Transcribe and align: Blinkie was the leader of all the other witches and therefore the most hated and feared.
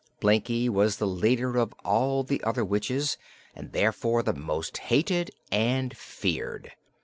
Blinkie 0.19 0.67
was 0.67 0.97
the 0.97 1.05
leader 1.05 1.57
of 1.57 1.75
all 1.85 2.23
the 2.23 2.43
other 2.43 2.65
witches 2.65 3.17
and 3.55 3.71
therefore 3.71 4.23
the 4.23 4.33
most 4.33 4.79
hated 4.79 5.29
and 5.51 5.95
feared. 5.95 6.71